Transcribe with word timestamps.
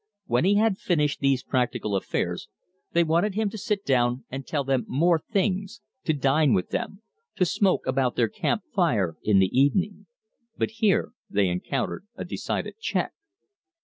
When 0.25 0.45
he 0.45 0.55
had 0.55 0.79
finished 0.79 1.19
these 1.19 1.43
practical 1.43 1.95
affairs, 1.95 2.47
they 2.91 3.03
wanted 3.03 3.35
him 3.35 3.51
to 3.51 3.57
sit 3.59 3.85
down 3.85 4.25
and 4.31 4.47
tell 4.47 4.63
them 4.63 4.83
more 4.87 5.19
things, 5.19 5.81
to 6.05 6.13
dine 6.13 6.53
with 6.55 6.69
them, 6.69 7.03
to 7.35 7.45
smoke 7.45 7.85
about 7.85 8.15
their 8.15 8.27
camp 8.27 8.63
fire 8.73 9.17
in 9.21 9.37
the 9.37 9.55
evening. 9.55 10.07
But 10.57 10.71
here 10.81 11.11
they 11.29 11.49
encountered 11.49 12.07
a 12.15 12.25
decided 12.25 12.79
check. 12.79 13.13